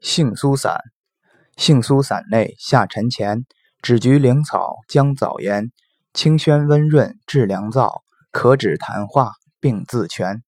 [0.00, 0.80] 杏苏散，
[1.56, 3.44] 杏苏散内下沉前，
[3.82, 5.70] 枳菊灵草，姜枣盐，
[6.14, 8.00] 清宣温润，治凉燥，
[8.30, 10.42] 可止痰化，病自全。